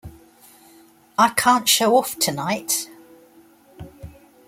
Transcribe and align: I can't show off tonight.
I 1.15 1.29
can't 1.29 1.69
show 1.69 1.95
off 1.95 2.17
tonight. 2.17 2.89